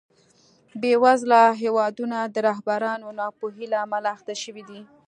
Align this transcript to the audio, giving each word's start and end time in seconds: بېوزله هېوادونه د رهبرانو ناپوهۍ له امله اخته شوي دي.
بېوزله 0.81 1.41
هېوادونه 1.61 2.17
د 2.33 2.35
رهبرانو 2.49 3.07
ناپوهۍ 3.19 3.65
له 3.71 3.77
امله 3.85 4.07
اخته 4.15 4.33
شوي 4.43 4.63
دي. 4.69 4.79